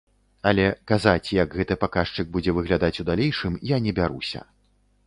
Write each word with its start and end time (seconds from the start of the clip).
Але 0.51 0.63
казаць, 0.91 1.33
як 1.39 1.53
гэты 1.59 1.77
паказчык 1.83 2.33
будзе 2.39 2.57
выглядаць 2.61 2.99
у 3.05 3.07
далейшым, 3.13 3.63
я 3.75 3.85
не 3.87 3.97
бяруся. 4.03 4.41